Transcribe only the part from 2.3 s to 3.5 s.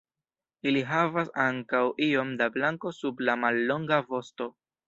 da blanko sub la